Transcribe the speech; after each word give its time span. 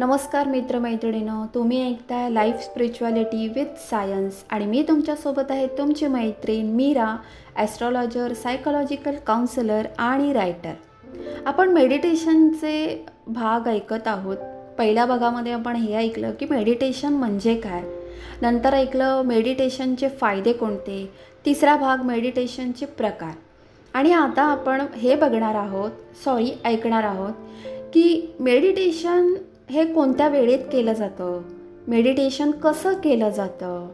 नमस्कार 0.00 0.46
मित्रमैत्रिणीनं 0.48 1.46
तुम्ही 1.54 1.80
ऐकताय 1.88 2.28
लाईफ 2.30 2.60
स्पिरिच्युअलिटी 2.60 3.48
विथ 3.48 3.76
सायन्स 3.78 4.34
आणि 4.50 4.66
मी 4.66 4.82
तुमच्यासोबत 4.82 5.50
आहे 5.50 5.66
तुमची 5.78 6.06
मैत्रीण 6.06 6.66
मीरा 6.66 7.16
ॲस्ट्रॉलॉजर 7.56 8.32
सायकोलॉजिकल 8.32 9.16
काउन्सिलर 9.26 9.86
आणि 9.98 10.32
रायटर 10.32 10.72
आपण 11.46 11.68
मेडिटेशनचे 11.68 13.04
भाग 13.26 13.68
ऐकत 13.68 14.08
आहोत. 14.08 14.36
पहिल्या 14.78 15.04
भागामध्ये 15.06 15.52
आपण 15.52 15.76
हे 15.76 15.94
ऐकलं 15.94 16.30
की 16.30 16.46
मेडिटेशन 16.50 17.12
म्हणजे 17.12 17.54
काय? 17.54 17.82
नंतर 18.42 18.74
ऐकलं 18.74 19.22
मेडिटेशनचे 19.22 20.08
फायदे 20.08 20.52
कोणते? 20.52 21.04
तिसरा 21.46 21.76
भाग 21.76 22.02
मेडिटेशनचे 22.02 22.86
प्रकार. 22.86 23.34
आणि 23.94 24.12
आता 24.12 24.42
आपण 24.42 24.86
हे 24.96 25.14
बघणार 25.14 25.54
आहोत 25.54 25.90
सॉरी 26.24 26.50
ऐकणार 26.64 27.04
आहोत 27.04 27.32
की 27.94 28.34
मेडिटेशन 28.40 29.32
हे 29.70 29.84
कोणत्या 29.84 30.28
वेळेत 30.28 30.58
केलं 30.72 30.92
जातं? 30.92 31.42
मेडिटेशन 31.88 32.50
कसं 32.50 32.94
केलं 32.94 33.30
जातं? 33.30 33.88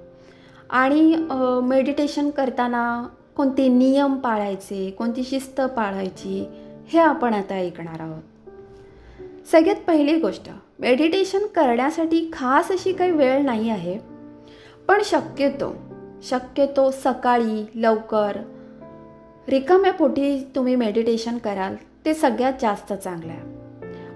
आणि 0.71 1.15
मेडिटेशन 1.63 2.31
करताना 2.31 2.85
कोणते 3.37 3.69
नियम 3.69 4.15
पाळायचे 4.15 4.91
कोणती 4.91 5.23
शिस्त 5.23 5.61
पाळायची 5.61 6.45
हे 6.89 6.99
आपण 6.99 7.35
आता 7.35 7.55
ऐकणार 7.55 8.01
आहोत. 8.01 8.23
सगळ्यात 9.53 9.77
पहिली 9.87 10.19
गोष्ट 10.21 10.49
मेडिटेशन 10.79 11.47
करण्यासाठी 11.47 12.29
खास 12.33 12.71
अशी 12.71 12.93
काही 12.93 13.11
वेळ 13.11 13.43
नाही 13.43 13.71
आहे 13.71 13.99
पण 14.89 15.03
शक्यतो 15.05 15.75
शक्यतो 16.23 16.91
सकाळी 16.91 17.65
लवकर 17.75 18.37
रिकाम्या 19.49 19.93
पोटी 19.93 20.39
तुम्ही 20.57 20.77
मेडिटेशन 20.77 21.39
कराल 21.39 21.75
ते 22.05 22.15
सगळ्यात 22.15 22.53
जास्त 22.61 22.93
चांगलं 22.93 23.33
आहे. 23.33 23.56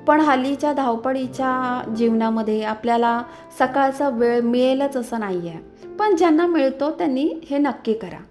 पण 0.06 0.20
हल्लीच्या 0.20 0.72
धावपळीच्या 0.72 1.82
जीवनामध्ये 1.96 2.62
आपल्याला 2.62 3.22
सकाळचा 3.58 4.08
वेळ 4.08 4.40
मिळेलच 4.40 4.96
असं 4.96 5.20
नाही 5.20 5.48
आहे 5.48 5.88
पण 5.98 6.16
ज्यांना 6.16 6.46
मिळतो 6.46 6.90
त्यांनी 6.90 7.32
हे 7.50 7.58
नक्की 7.58 7.94
करा. 7.94 8.22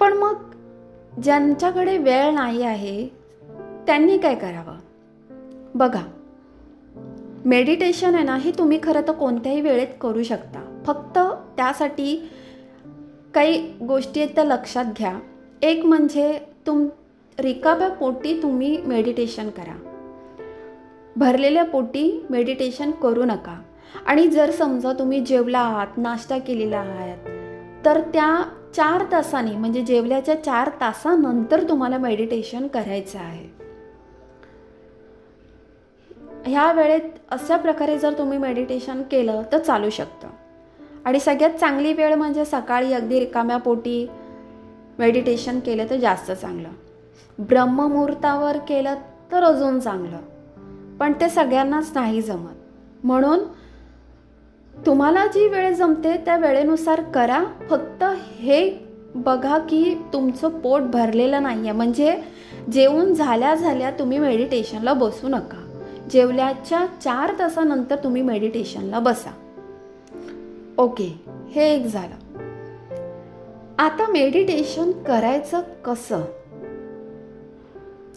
पण 0.00 0.12
मग 0.12 0.36
ज्यांच्याकडे 1.22 1.98
वेळ 1.98 2.34
नाही 2.34 2.62
आहे 2.62 3.08
त्यांनी 3.86 4.18
काय 4.18 4.34
करावं? 4.34 4.78
बघा 5.74 6.02
मेडिटेशन 7.44 8.14
आहे 8.14 8.24
ना 8.24 8.36
हे 8.36 8.50
तुम्ही 8.50 8.78
खरं 8.82 9.00
तर 9.00 9.12
कोणत्याही 9.12 9.60
वेळेत 9.60 9.94
करू 10.00 10.22
शकता. 10.22 10.82
फक्त 10.86 11.18
त्यासाठी 11.56 12.30
काही 13.34 13.72
गोष्टी 13.82 14.20
आहेत 14.20 14.34
त्या 14.34 14.44
लक्षात 14.44 14.84
घ्या. 14.98 15.18
एक 15.62 15.84
म्हणजे 15.84 16.38
तुम 16.66 16.86
रिकाब्या 17.38 17.88
पोटी 17.88 18.42
तुम्ही 18.42 18.76
मेडिटेशन 18.86 19.50
करा. 19.50 19.89
भरलेल्या 21.16 21.64
पोटी 21.64 22.26
मेडिटेशन 22.30 22.90
करू 22.90 23.24
नका. 23.24 23.62
आणि 24.06 24.26
जर 24.28 24.50
समजा 24.50 24.92
तुम्ही 24.92 25.20
जेवला 25.20 25.58
आहात 25.58 25.86
नाश्ता 25.96 26.38
केलेला 26.38 26.78
आहात 26.78 27.28
तर 27.84 28.00
त्या 28.00 28.44
चार 28.74 29.04
तासाने 29.12 29.50
म्हणजे 29.50 29.82
जेवल्याच्या 29.82 30.44
चार 30.44 30.70
तासानंतर 30.80 31.68
तुम्हाला 31.68 31.98
मेडिटेशन 31.98 32.66
करायचं 32.66 33.18
आहे. 33.18 33.60
ह्या 36.46 36.72
वेळेत 36.72 37.00
अशा 37.30 37.56
प्रकारे 37.56 37.98
जर 37.98 38.12
तुम्ही 38.18 38.38
मेडिटेशन 38.38 39.02
केलं 39.02 39.42
तर 39.52 39.58
चालू 39.58 39.90
शकतं. 39.90 40.28
आणि 41.04 41.20
सगळ्यात 41.20 41.50
चांगली 41.50 41.92
वेळ 41.92 42.14
म्हणजे 42.14 42.44
सकाळी 42.44 42.92
अगदी 42.92 43.20
रिकाम्या 43.20 43.56
पोटी 43.56 44.08
मेडिटेशन 44.98 45.60
केलं 45.60 45.86
तर 45.90 45.96
जास्त 45.96 46.32
चांगलं. 46.32 46.68
ब्रह्ममुहूर्तावर 47.38 48.56
केलं 48.68 48.94
तर 49.32 49.42
अजून 49.42 49.80
चांगलं. 49.80 50.18
पण 51.00 51.12
ते 51.12 51.28
सगळ्यांनाच 51.28 51.90
नाही 51.94 52.22
जमत. 52.22 52.56
म्हणून 53.04 53.38
तुम्हाला 54.86 55.26
जी 55.26 55.48
वेळ 55.48 55.74
जमते 55.74 56.16
त्या 56.16 56.36
वेळेनुसार 56.36 57.02
करा. 57.02 57.44
फक्त 57.70 58.04
हे 58.38 58.78
बघा 59.14 59.58
की 59.58 59.94
तुमचं 60.12 60.48
पोट 60.48 60.80
भरलेलं 60.80 61.42
नाही 61.42 61.60
आहे 61.60 61.72
म्हणजे 61.72 62.22
जेवून 62.72 63.14
झाल्या 63.14 63.54
झाल्या 63.54 63.90
तुम्ही 63.90 64.18
मेडिटेशनला 64.18 64.92
बसू 64.92 65.28
नका. 65.28 65.66
जेवल्याच्या 66.10 66.86
चार 67.00 67.32
तासानंतर 67.38 67.96
तुम्ही 67.96 68.22
मेडिटेशनला 68.22 68.98
बसा. 68.98 69.30
ओके 70.78 71.20
हे 71.50 71.74
एक 71.74 71.86
झालं. 71.86 72.14
आता 73.78 74.06
मेडिटेशन 74.10 74.90
करायचं 74.90 75.60
कसं? 75.84 76.20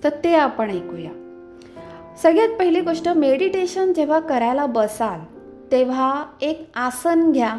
तर 0.03 0.09
ते 0.23 0.35
आपण 0.35 0.69
ऐकूया. 0.69 1.22
सगळ्यात 2.17 2.49
पहिली 2.59 2.81
गोष्ट 2.81 3.09
मेडिटेशन 3.09 3.93
जेव्हा 3.93 4.19
करायला 4.19 4.65
बसाल 4.65 5.19
तेव्हा 5.71 6.25
एक 6.41 6.69
आसन 6.75 7.31
घ्या 7.31 7.57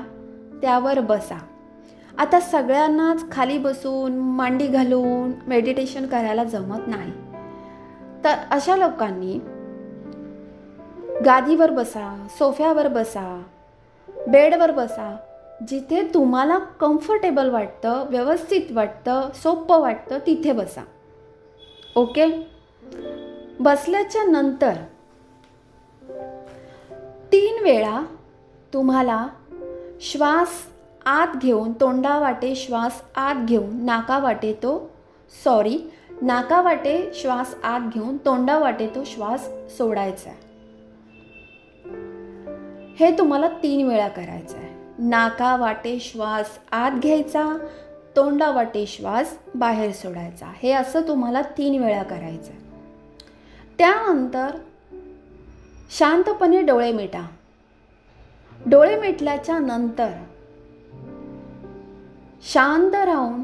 त्यावर 0.62 1.00
बसा. 1.00 1.38
आता 2.19 2.41
सगळ्यांनाच 2.41 3.31
खाली 3.32 3.59
बसून 3.59 4.12
मांडी 4.12 4.66
घालून 4.66 5.32
मेडिटेशन 5.47 6.06
करायला 6.06 6.44
जमत 6.44 6.87
नाही. 6.87 7.12
तर 8.25 8.34
अशा 8.50 8.76
लोकांनी 8.76 9.38
गादीवर 11.25 11.71
बसा 11.71 12.26
सोफ्यावर 12.38 12.88
बसा 12.88 13.42
बेडवर 14.09 14.71
बसा 14.71 15.16
जिथे 15.69 16.03
तुम्हाला 16.15 16.59
कम्फर्टेबल 16.59 17.50
वाटतं 17.50 18.04
व्यवस्थित 18.10 18.72
वाटतं 18.72 19.28
सोपं 19.34 19.81
वाटतं 19.81 20.19
तिथे 20.26 20.53
बसा. 20.53 20.84
ओके 21.97 22.26
बसल्याच्या 23.60 24.22
नंतर 24.22 24.72
तीन 27.32 27.62
वेळा 27.62 28.04
तुम्हाला 28.72 29.26
श्वास 30.00 30.48
आत 31.06 31.26
घेऊन 31.42 31.72
तोंडावाटे 31.72 32.54
श्वास 32.54 33.03
आत 33.16 33.34
घेऊन 33.44 33.84
नाकावाटे 33.84 34.53
तो 34.53 34.91
सॉरी 35.44 35.78
नाकावाटे 36.22 37.10
श्वास 37.15 37.54
आत 37.62 37.81
घेऊन 37.94 38.16
तोंडावाटे 38.16 38.87
तो 38.87 39.04
श्वास 39.04 39.48
सोडायचा 39.78 40.31
आहे. 40.31 40.42
हे 42.98 43.19
तुम्हाला 43.19 43.48
तीन 43.48 43.88
वेळा 43.88 44.09
करायचं 44.09 44.56
आहे. 44.56 44.75
नाका 44.98 45.56
वाटे 45.56 46.00
श्वास 46.00 46.59
आत 46.72 46.91
घ्यायचा 46.91 47.66
तोंडावाटे 48.16 48.86
श्वास 48.86 49.38
बाहेर 49.54 49.92
सोडायचा. 49.92 50.53
हे 50.56 50.72
असं 50.72 51.09
तुम्हाला 51.09 51.42
तीन 51.42 51.84
वेळा 51.84 52.03
करायचं 52.03 52.53
आहे. 52.53 52.63
त्यानंतर 53.78 54.50
शांतपणे 55.98 56.62
डोळे 56.62 56.92
मिटा. 56.92 57.26
डोळे 58.66 59.00
मिटल्याच्या 59.00 59.58
नंतर 59.58 60.10
शांत 62.52 62.94
राहून 62.94 63.40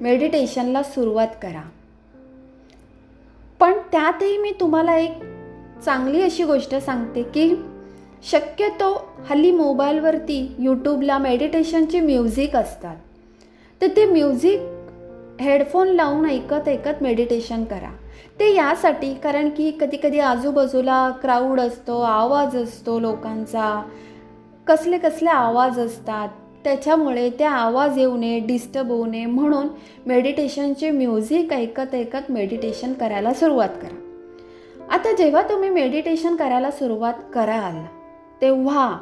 मेडिटेशनला 0.00 0.82
सुरुवात 0.82 1.28
करा. 1.42 1.62
पण 3.60 3.72
त्यातही 3.92 4.38
मी 4.38 4.52
तुम्हाला 4.60 4.96
एक 4.96 5.12
चांगली 5.84 6.22
अशी 6.22 6.44
गोष्ट 6.44 6.74
सांगते 6.74 7.22
की 7.22 7.54
शक्यतो 8.30 9.08
हल्ली 9.30 9.50
मोबाईलवरती 9.50 10.54
यूट्यूबला 10.58 11.18
मेडिटेशनचे 11.18 12.00
म्युझिक 12.00 12.56
असतात. 12.56 12.96
तर 13.80 13.86
ते 13.86 14.04
म्युझिक 14.04 14.60
हेडफोन 15.40 15.88
लावून 15.88 16.30
ऐकत 16.30 16.68
ऐकत 16.68 17.02
मेडिटेशन 17.02 17.64
करा. 17.64 17.96
ते 18.40 18.54
यासाठी 18.54 19.14
कारण 19.14 19.48
की 19.48 19.70
कधी 19.80 19.96
कधी 20.02 20.18
आजूबाजूला 20.18 21.10
क्राऊड 21.10 21.60
असतो 21.60 22.00
आवाज 22.00 22.56
असतो 22.56 23.00
लोकांचा. 23.00 23.82
कसले 24.66 24.98
कसले 24.98 25.30
आवाज 25.30 25.78
असतात 25.78 26.28
त्याच्यामुळे 26.64 27.30
ते 27.30 27.44
आवाज 27.44 27.98
येऊ 27.98 28.16
नये 28.16 28.38
डिस्टर्ब 28.38 28.90
होऊ 28.90 29.06
नये 29.06 29.26
म्हणून 29.26 29.68
मेडिटेशनचे 30.06 30.90
म्युझिक 30.90 31.52
ऐकत 31.52 31.94
ऐकत 31.94 32.30
मेडिटेशन 32.30 32.92
करायला 32.92 33.32
सुरुवात 33.34 33.68
करा. 33.82 33.96
आता 34.90 35.12
जेव्हा 35.12 35.42
तुम्ही 35.42 35.70
मेडिटेशन 35.70 36.36
करायला 36.36 36.70
सुरुवात 36.70 37.14
कराल 37.34 37.84
तेव्हा 38.40 38.98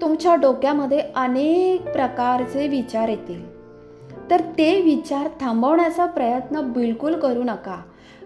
तुमच्या 0.00 0.34
डोक्यामध्ये 0.34 1.00
अनेक 1.16 1.92
प्रकारचे 1.92 2.68
विचार 2.68 3.08
येतील. 3.08 3.49
तर 4.30 4.40
ते 4.40 4.80
विचार 4.80 5.28
थांबवण्याचा 5.40 6.06
प्रयत्न 6.06 6.60
बिलकुल 6.60 7.14
करू 7.14 7.42
नका. 7.42 7.82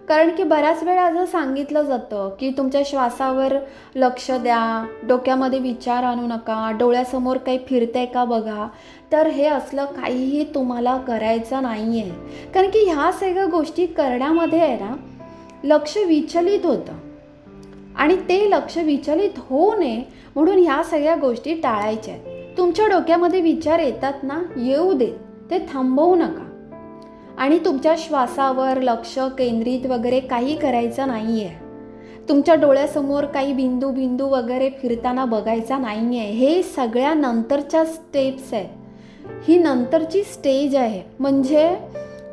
कारण 0.07 0.29
की 0.29 0.43
बऱ्याच 0.43 0.83
वेळा 0.83 1.03
असं 1.03 1.25
सांगितलं 1.25 1.81
जातं 1.81 2.35
की 2.39 2.49
तुमच्या 2.49 2.81
श्वासावर 2.85 3.53
लक्ष 3.95 4.31
द्या 4.31 4.85
डोक्यामध्ये 5.07 5.59
विचार 5.59 6.03
आणू 6.03 6.27
नका 6.27 6.71
डोळ्यासमोर 6.71 7.37
काही 7.37 7.59
फिरतंय 7.67 8.05
का 8.05 8.23
बघा? 8.23 8.67
तर 9.11 9.27
हे 9.27 9.45
असलं 9.45 9.85
काहीही 9.85 10.43
तुम्हाला 10.55 10.97
करायचं 10.97 11.63
नाही 11.63 12.01
आहे 12.01 12.11
कारण 12.51 12.67
की 12.67 12.79
ह्या 12.79 13.11
सगळ्या 13.11 13.45
गोष्टी 13.45 13.85
करण्यामध्ये 13.85 14.59
आहे 14.59 14.77
ना 14.79 14.95
लक्ष 15.63 15.97
विचलित 15.97 16.65
होतं. 16.65 16.93
आणि 17.95 18.15
ते 18.29 18.49
लक्ष 18.49 18.77
विचलित 18.77 19.37
होऊ 19.37 19.75
नये 19.79 20.03
म्हणून 20.35 20.57
ह्या 20.57 20.83
सगळ्या 20.83 21.15
गोष्टी 21.15 21.53
टाळायच्या 21.53 22.13
आहेत. 22.13 22.57
तुमच्या 22.57 22.87
डोक्यामध्ये 22.87 23.41
विचार 23.41 23.79
येतात 23.79 24.13
ना 24.23 24.41
येऊ 24.57 24.93
देत. 24.93 25.24
ते 25.49 25.59
थांबवू 25.73 26.15
नका. 26.15 26.43
आणि 27.37 27.57
तुमच्या 27.65 27.93
श्वासावर 27.97 28.81
लक्ष 28.81 29.17
केंद्रित 29.37 29.85
वगैरे 29.85 30.19
काही 30.19 30.55
करायचं 30.55 31.07
नाही 31.07 31.43
आहे 31.43 31.63
तुमच्या 32.29 32.55
डोळ्यासमोर 32.55 33.25
काही 33.25 33.53
बिंदू 33.53 33.89
बिंदू 33.91 34.27
वगैरे 34.27 34.69
फिरताना 34.81 35.25
बघायचा 35.25 35.77
नाही 35.77 36.19
आहे 36.19 36.31
हे 36.31 36.61
सगळ्या 36.63 37.13
नंतरच्या 37.13 37.83
स्टेप्स 37.85 38.53
आहेत. 38.53 38.69
ही 39.47 39.57
नंतरची 39.57 40.23
स्टेज 40.23 40.75
आहे. 40.75 41.01
म्हणजे 41.19 41.75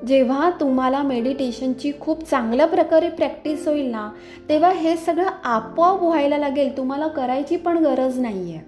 जेव्हा 0.07 0.51
तुम्हाला 0.51 1.03
मेडिटेशनची 1.03 1.93
खूप 2.01 2.23
चांगल्या 2.23 2.67
प्रकारे 2.67 3.09
प्रॅक्टिस 3.09 3.67
होईल 3.69 3.91
ना 3.91 4.09
तेव्हा 4.49 4.71
हे 4.73 4.97
सगळं 4.97 5.29
आपोआप 5.45 6.03
व्हायला 6.03 6.39
लागेल. 6.39 6.77
तुम्हाला 6.77 7.07
करायची 7.09 7.57
पण 7.57 7.79
गरज 7.79 8.19
नाही 8.19 8.55
आहे 8.55 8.65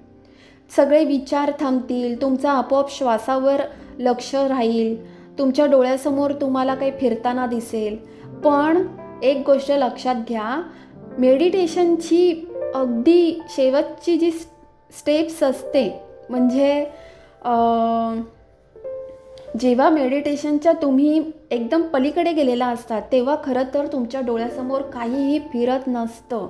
सगळे 0.71 1.05
विचार 1.05 1.53
थांबतील. 1.61 2.21
तुमचा 2.23 2.53
आपोआप 2.53 2.91
श्वासावर 2.91 3.61
लक्ष 3.99 4.35
राहील. 4.35 4.97
तुमच्या 5.39 5.67
डोळ्यासमोर 5.67 6.33
तुम्हाला 6.33 6.75
काही 6.75 6.91
फिरताना 6.91 7.47
दिसेल. 7.47 7.97
पण 8.45 8.87
एक 9.23 9.43
गोष्ट 9.47 9.71
लक्षात 9.71 10.15
घ्या 10.29 10.63
मेडिटेशनची 11.19 12.49
अगदी 12.75 13.41
शेवटची 13.49 14.17
जी 14.19 14.31
स्टेप्स 14.31 15.43
असते 15.43 15.89
म्हणजे 16.31 16.85
जेव्हा 19.61 19.89
मेडिटेशनच्या 19.89 20.73
तुम्ही 20.73 21.23
एकदम 21.51 21.83
पलीकडे 21.83 22.33
गेलेला 22.33 22.67
असतात 22.67 23.03
तेव्हा 23.13 23.37
खरं 23.45 23.63
तर 23.75 23.87
तुमच्या 23.87 24.21
डोळ्यासमोर 24.21 24.81
काहीही 24.81 25.39
फिरत 25.39 25.87
नसतं. 25.87 26.49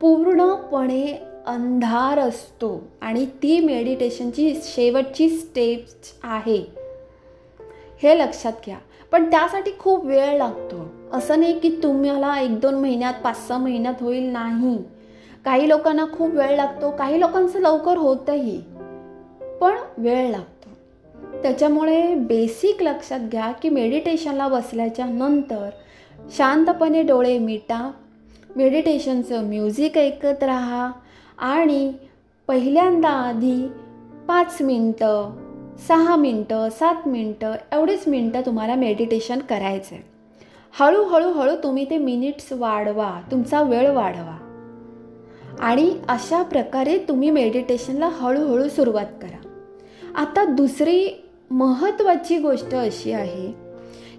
पूर्णपणे 0.00 1.27
अंधार 1.48 2.18
असतो 2.18 2.88
आणि 3.00 3.26
ती 3.26 3.60
मेडिटेशनची 3.60 4.54
शेवटची 4.62 5.28
स्टेप्स 5.28 5.94
आहे. 6.22 6.64
हे 8.02 8.18
लक्षात 8.18 8.52
घ्या. 8.66 8.78
पण 9.12 9.30
त्यासाठी 9.30 9.70
खूप 9.78 10.06
वेळ 10.06 10.36
लागतो. 10.36 10.86
असं 11.12 11.40
नाही 11.40 11.60
की 11.60 11.80
तुम्हाला 11.82 12.40
एक 12.40 12.60
दोन 12.60 12.74
महिन्यात 12.74 13.14
पाच 13.24 13.48
सहा 13.48 13.58
महिन्यात 13.58 13.94
होईल 14.00 14.22
नाही. 14.22 14.78
काही 15.44 15.68
लोकांना 15.68 16.06
खूप 16.12 16.34
वेळ 16.34 16.56
लागतो 16.56 16.90
काही 16.90 17.20
लोकांचं 17.20 17.58
लवकर 17.58 17.96
होतंही. 17.96 18.62
पण 19.60 19.72
वेळ 19.98 20.30
लागतो. 20.30 20.68
त्याच्यामुळे 21.42 22.14
बेसिक 22.14 22.82
लक्षात 22.82 23.20
घ्या 23.20 23.52
की 23.52 23.68
मेडिटेशनला 23.68 24.48
बसल्याच्या 24.48 25.06
नंतर 25.06 25.70
शांतपणे 26.30 27.02
डोळे 27.02 27.38
मिटा. 27.38 27.90
मेडिटेशनचं 28.56 29.44
म्युझिक 29.44 29.98
ऐकत 29.98 30.42
राहा. 30.42 30.90
आणि 31.38 31.92
पहिल्यांदा 32.48 33.08
आधी 33.08 33.68
पाच 34.28 34.58
मिनटं 34.60 35.30
सहा 35.88 36.16
मिनटं 36.16 36.68
सात 36.68 37.08
मिनटं 37.08 37.52
एवढीच 37.72 38.08
मिनटं 38.08 38.40
तुम्हाला 38.40 38.74
मेडिटेशन 38.74 39.38
करायचं 39.38 39.94
आहे. 39.94 40.02
हळूहळू 40.80 41.32
हळू 41.32 41.52
तुम्ही 41.62 41.90
ते 41.90 41.98
मिनिट्स 41.98 42.52
वाढवा 42.52 43.20
तुमचा 43.30 43.62
वेळ 43.62 43.90
वाढवा. 43.90 44.38
आणि 45.60 45.98
अशा 46.08 46.42
प्रकारे 46.42 46.98
तुम्ही 46.98 47.30
मेडिटेशनला 47.30 48.08
हळूहळू 48.08 48.68
सुरुवात 48.68 49.06
करा. 49.22 49.48
आता 50.14 50.44
दुसरी 50.44 51.24
महत्त्वाची 51.50 52.38
गोष्ट 52.38 52.74
अशी 52.74 53.12
आहे 53.12 53.52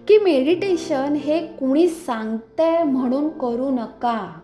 की 0.07 0.18
मेडिटेशन 0.18 1.13
हे 1.13 1.39
कुणी 1.39 1.88
सांगतंय 1.88 2.83
म्हणून 2.83 3.30
करू 3.30 3.69
नका. 3.69 4.39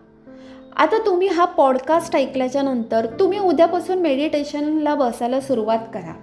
आता 0.76 1.06
तुम्ही 1.06 1.28
हा 1.28 1.44
पॉडकास्ट 1.44 2.16
ऐकल्याच्या 2.16 2.62
नंतर 2.62 3.06
तुम्ही 3.20 3.38
उद्यापासून 3.38 3.98
मेडिटेशनला 3.98 4.94
बसायला 4.94 5.40
सुरुवात 5.40 5.78
करा. 5.94 6.14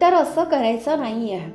तर 0.00 0.14
असं 0.14 0.44
करायचं 0.44 0.98
नाही 0.98 1.32
आहे 1.32 1.50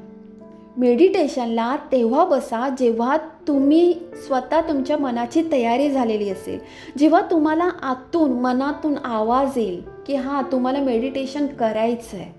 मेडिटेशनला 0.77 1.75
तेव्हा 1.75 2.25
बसा 2.25 2.69
जेव्हा 2.69 3.18
तुम्ही 3.47 3.94
स्वतः 4.27 4.62
तुमच्या 4.62 4.97
मनाची 4.97 5.44
तयारी 5.51 5.89
झालेली 5.91 6.29
असेल. 6.29 6.59
जेव्हा 6.97 7.21
तुम्हाला 7.31 7.69
आतून 7.81 8.31
मनातून 8.31 8.95
आवाज 9.03 9.57
येईल 9.57 9.83
की 10.07 10.15
हां 10.15 10.51
तुम्हाला 10.51 10.79
मेडिटेशन 10.79 11.47
करायचं 11.47 12.18
आहे 12.18 12.31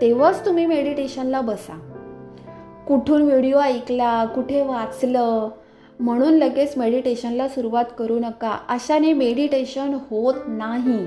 तेव्हाच 0.00 0.46
तुम्ही 0.46 0.66
मेडिटेशनला 0.66 1.40
बसा. 1.40 1.78
कुठून 2.88 3.22
व्हिडिओ 3.22 3.58
ऐकला 3.58 4.24
कुठे 4.24 4.62
वाचलं 4.62 5.48
म्हणून 6.02 6.34
लगेच 6.34 6.76
मेडिटेशनला 6.76 7.48
सुरुवात 7.48 7.84
करू 7.98 8.18
नका. 8.18 8.58
अशाने 8.68 9.12
मेडिटेशन 9.12 9.94
होत 10.10 10.34
नाही. 10.48 10.98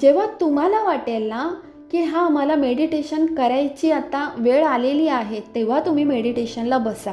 जेव्हा 0.00 0.26
तुम्हाला 0.40 0.82
वाटेल 0.82 1.28
ना 1.28 1.54
की 1.92 2.02
हा 2.02 2.28
मला 2.28 2.54
मेडिटेशन 2.54 3.26
करायची 3.34 3.90
आता 3.90 4.30
वेळ 4.36 4.64
आलेली 4.64 5.08
आहे 5.08 5.40
तेव्हा 5.54 5.80
तुम्ही 5.80 6.04
मेडिटेशनला 6.04 6.78
बसा. 6.78 7.12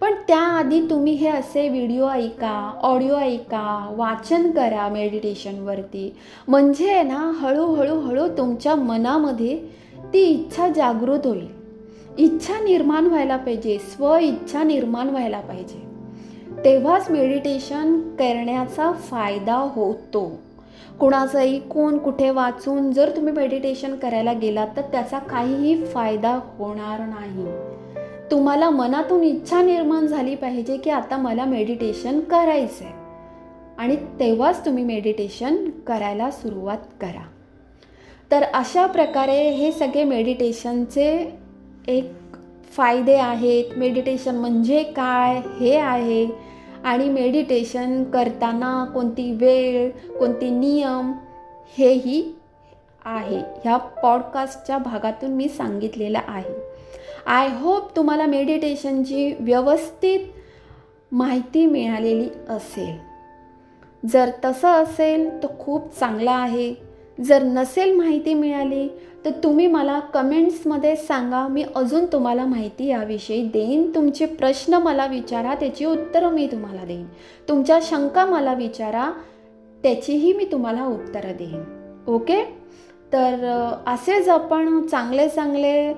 पण 0.00 0.14
त्याआधी 0.28 0.80
तुम्ही 0.90 1.12
हे 1.12 1.28
असे 1.28 1.68
व्हिडिओ 1.68 2.08
ऐका 2.08 2.78
ऑडिओ 2.82 3.16
ऐका 3.16 3.94
वाचन 3.96 4.50
करा 4.50 4.88
मेडिटेशनवरती 4.88 6.16
म्हणजे 6.48 7.02
ना 7.02 7.32
हळूहळू 7.34 7.98
हळू 8.00 8.26
तुमच्या 8.28 8.74
मनामध्ये 8.74 9.58
ती 10.12 10.22
इच्छा 10.24 10.68
जागृत 10.68 11.26
होईल. 11.26 11.46
इच्छा 12.18 12.54
निर्माण 12.64 13.06
व्हायला 13.06 13.36
पाहिजे 13.36 13.78
स्व 13.78 14.16
इच्छा 14.16 14.62
निर्माण 14.62 15.08
व्हायला 15.08 15.40
पाहिजे. 15.40 15.89
तेव्हाच 16.64 17.10
मेडिटेशन 17.10 18.00
करण्याचा 18.00 18.92
फायदा 18.92 19.54
होतो. 19.54 20.40
कुणाचं 21.00 21.38
ऐकून 21.38 21.98
कुठे 21.98 22.30
वाचून 22.30 22.92
जर 22.92 23.16
तुम्ही 23.16 23.32
मेडिटेशन 23.32 23.94
करायला 23.94 24.32
गेलात 24.32 24.68
तर 24.76 24.82
त्याचा 24.82 25.18
काहीही 25.18 25.84
फायदा 25.84 26.40
होणार 26.58 27.00
नाही. 27.00 27.46
तुम्हाला 28.30 28.70
मनातून 28.70 29.24
इच्छा 29.24 29.62
निर्माण 29.62 30.06
झाली 30.06 30.34
पाहिजे 30.34 30.76
की 30.76 30.90
आता 30.90 31.16
मला 31.16 31.44
मेडिटेशन 31.44 32.20
करायचं 32.20 32.84
आहे 32.84 32.94
आणि 33.78 33.96
तेव्हाच 33.96 34.64
तुम्ही 34.64 34.84
मेडिटेशन 34.84 35.70
करायला 35.70 36.30
सुरुवात 36.30 36.78
करा. 37.00 37.26
तर 38.30 38.42
अशा 38.42 38.86
प्रकारे 38.86 39.50
हे 39.50 39.72
सगळे 39.72 40.04
मेडिटेशनचे 40.04 41.38
एक 41.88 42.12
फायदे 42.72 43.14
आहेत. 43.14 43.64
मेडिटेशन 43.76 44.34
म्हणजे 44.34 44.82
काय? 44.82 45.40
हे 45.60 45.76
आहे. 45.76 46.49
आणि 46.84 47.08
मेडिटेशन 47.08 48.04
करताना 48.04 48.84
कोणती 48.84 49.32
वेळ 49.32 49.90
कोणते 49.90 50.50
नियम 50.50 51.12
हेही 51.78 52.34
आहे. 53.04 53.38
ह्या 53.38 53.76
पॉडकास्टच्या 53.76 54.78
भागातून 54.78 55.30
मी 55.30 55.48
सांगितलेलं 55.48 56.18
आहे. 56.28 56.70
आय 57.26 57.48
होप 57.60 57.96
तुम्हाला 57.96 58.26
मेडिटेशनची 58.26 59.36
व्यवस्थित 59.40 60.20
माहिती 61.12 61.66
मिळालेली 61.66 62.28
असेल. 62.48 63.10
जर 64.08 64.30
तसं 64.44 64.68
असेल 64.68 65.42
तर 65.42 65.48
खूप 65.58 65.98
चांगलं 66.00 66.30
आहे. 66.30 66.74
जर 67.20 67.42
नसेल 67.42 67.96
माहिती 67.96 68.34
मिळाली 68.34 68.88
तर 69.24 69.30
तुम्ही 69.44 69.66
मला 69.66 69.98
कमेंट्समध्ये 70.00 70.96
सांगा 70.96 71.46
मी 71.48 71.64
अजून 71.74 72.06
तुम्हाला 72.06 72.44
माहिती 72.44 72.86
याविषयी 72.86 73.42
देईन. 73.42 73.94
तुमचे 73.94 74.26
प्रश्न 74.26 74.74
मला 74.74 75.06
विचारा 75.06 75.54
त्याची 75.54 75.84
उत्तरं 75.84 76.28
मी 76.28 76.46
तुम्हाला 76.46 76.84
देईन. 76.84 77.06
तुमच्या 77.48 77.78
शंका 77.82 78.24
मला 78.26 78.54
विचारा 78.54 79.10
त्याचीही 79.82 80.32
मी 80.32 80.44
तुम्हाला 80.44 80.84
उत्तरं 80.84 81.36
देईन. 81.38 81.62
ओके? 82.08 82.44
तर 83.12 83.46
असेच 83.86 84.28
आपण 84.28 84.86
चांगले 84.86 85.28
चांगले 85.28 85.92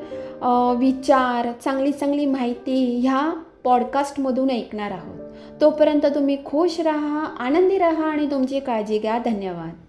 विचार 0.76 1.52
चांगली 1.64 1.93
चांगली 1.93 2.26
माहिती 2.26 3.00
ह्या 3.00 3.33
पॉडकास्टमधून 3.64 4.50
ऐकणार 4.50 4.91
आहोत. 4.91 5.21
तोपर्यंत 5.61 6.07
तुम्ही 6.07 6.45
खुश 6.45 6.81
राहा 6.81 7.25
आनंदी 7.25 7.79
राहा 7.79 8.05
आणि 8.05 8.26
तुमची 8.26 8.61
काळजी 8.61 8.99
घ्या. 8.99 9.19
धन्यवाद. 9.19 9.82